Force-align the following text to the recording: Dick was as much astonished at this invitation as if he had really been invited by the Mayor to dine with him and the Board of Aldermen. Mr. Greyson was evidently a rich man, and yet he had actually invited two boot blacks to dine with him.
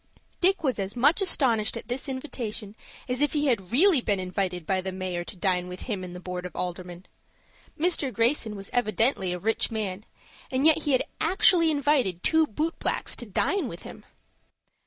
Dick 0.39 0.63
was 0.63 0.79
as 0.79 0.95
much 0.95 1.21
astonished 1.21 1.77
at 1.77 1.87
this 1.87 2.09
invitation 2.09 2.75
as 3.07 3.21
if 3.21 3.33
he 3.33 3.45
had 3.45 3.71
really 3.71 4.01
been 4.01 4.19
invited 4.19 4.65
by 4.65 4.81
the 4.81 4.91
Mayor 4.91 5.23
to 5.23 5.35
dine 5.35 5.67
with 5.67 5.81
him 5.81 6.03
and 6.03 6.15
the 6.15 6.19
Board 6.19 6.43
of 6.43 6.55
Aldermen. 6.55 7.05
Mr. 7.79 8.11
Greyson 8.11 8.55
was 8.55 8.71
evidently 8.73 9.31
a 9.31 9.37
rich 9.37 9.69
man, 9.69 10.03
and 10.49 10.65
yet 10.65 10.79
he 10.85 10.93
had 10.93 11.03
actually 11.19 11.69
invited 11.69 12.23
two 12.23 12.47
boot 12.47 12.79
blacks 12.79 13.15
to 13.17 13.27
dine 13.27 13.67
with 13.67 13.83
him. 13.83 14.03